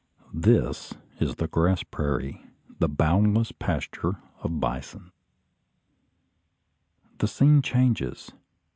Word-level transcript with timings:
This 0.33 0.95
is 1.19 1.35
the 1.35 1.47
"grass 1.47 1.83
prairie," 1.83 2.43
the 2.79 2.89
boundless 2.89 3.51
pasture 3.51 4.15
of 4.39 4.49
the 4.49 4.57
bison. 4.57 5.11
The 7.19 7.27
scene 7.27 7.61
changes. 7.61 8.31